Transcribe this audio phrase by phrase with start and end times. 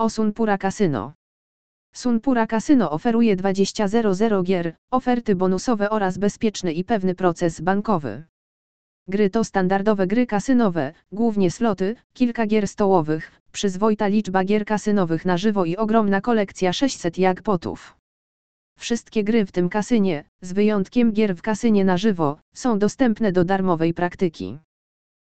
[0.00, 1.12] O Sunpura Casino.
[1.94, 8.24] Sunpura Casino oferuje 20.00 gier, oferty bonusowe oraz bezpieczny i pewny proces bankowy.
[9.08, 15.36] Gry to standardowe gry kasynowe, głównie sloty, kilka gier stołowych, przyzwoita liczba gier kasynowych na
[15.36, 17.96] żywo i ogromna kolekcja 600 jackpotów.
[18.78, 23.44] Wszystkie gry w tym kasynie, z wyjątkiem gier w kasynie na żywo, są dostępne do
[23.44, 24.58] darmowej praktyki.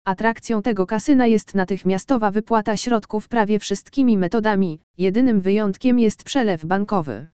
[0.05, 7.27] Atrakcją tego kasyna jest natychmiastowa wypłata środków prawie wszystkimi metodami, jedynym wyjątkiem jest przelew bankowy.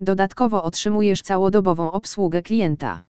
[0.00, 3.04] Dodatkowo otrzymujesz całodobową obsługę klienta.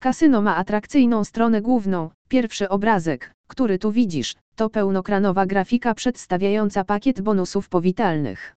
[0.00, 2.10] Kasyno ma atrakcyjną stronę główną.
[2.28, 8.56] Pierwszy obrazek, który tu widzisz, to pełnokranowa grafika przedstawiająca pakiet bonusów powitalnych.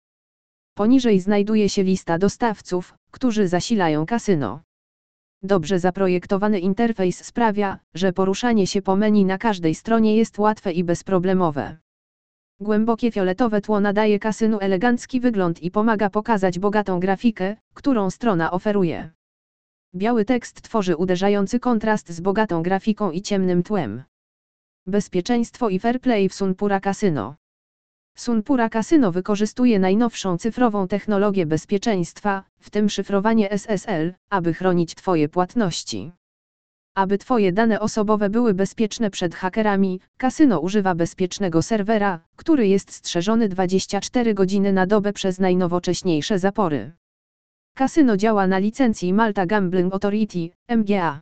[0.75, 4.61] Poniżej znajduje się lista dostawców, którzy zasilają kasyno.
[5.45, 10.84] Dobrze zaprojektowany interfejs sprawia, że poruszanie się po menu na każdej stronie jest łatwe i
[10.84, 11.77] bezproblemowe.
[12.61, 19.11] Głębokie fioletowe tło nadaje kasynu elegancki wygląd i pomaga pokazać bogatą grafikę, którą strona oferuje.
[19.95, 24.03] Biały tekst tworzy uderzający kontrast z bogatą grafiką i ciemnym tłem.
[24.87, 27.34] Bezpieczeństwo i fair play w Sunpura Casino.
[28.17, 36.12] Sunpura Casino wykorzystuje najnowszą cyfrową technologię bezpieczeństwa, w tym szyfrowanie SSL, aby chronić Twoje płatności.
[36.95, 43.48] Aby Twoje dane osobowe były bezpieczne przed hakerami, kasyno używa bezpiecznego serwera, który jest strzeżony
[43.48, 46.93] 24 godziny na dobę przez najnowocześniejsze zapory.
[47.77, 51.21] Kasyno działa na licencji Malta Gambling Authority, MGA.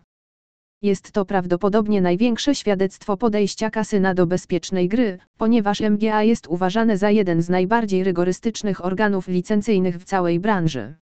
[0.82, 7.10] Jest to prawdopodobnie największe świadectwo podejścia kasyna do bezpiecznej gry, ponieważ MGA jest uważane za
[7.10, 10.94] jeden z najbardziej rygorystycznych organów licencyjnych w całej branży.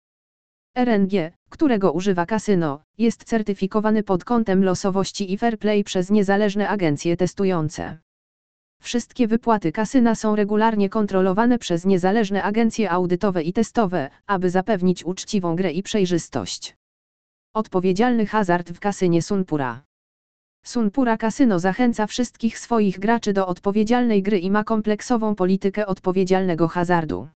[0.78, 7.18] RNG, którego używa kasyno, jest certyfikowany pod kątem losowości i fair play przez niezależne agencje
[7.18, 7.98] testujące.
[8.82, 15.56] Wszystkie wypłaty kasyna są regularnie kontrolowane przez niezależne agencje audytowe i testowe, aby zapewnić uczciwą
[15.56, 16.79] grę i przejrzystość.
[17.54, 19.82] Odpowiedzialny hazard w kasynie Sunpura.
[20.66, 27.28] Sunpura Kasyno zachęca wszystkich swoich graczy do odpowiedzialnej gry i ma kompleksową politykę odpowiedzialnego hazardu.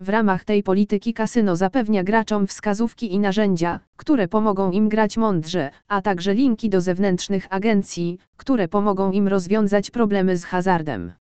[0.00, 5.70] W ramach tej polityki kasyno zapewnia graczom wskazówki i narzędzia, które pomogą im grać mądrze,
[5.88, 11.12] a także linki do zewnętrznych agencji, które pomogą im rozwiązać problemy z hazardem.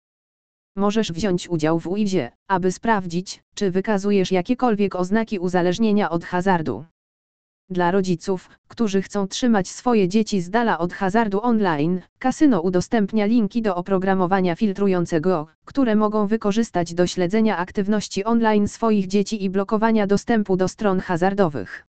[0.75, 6.85] Możesz wziąć udział w UIZ-ie, aby sprawdzić, czy wykazujesz jakiekolwiek oznaki uzależnienia od hazardu.
[7.69, 13.61] Dla rodziców, którzy chcą trzymać swoje dzieci z dala od hazardu online, kasyno udostępnia linki
[13.61, 20.57] do oprogramowania filtrującego, które mogą wykorzystać do śledzenia aktywności online swoich dzieci i blokowania dostępu
[20.57, 21.85] do stron hazardowych.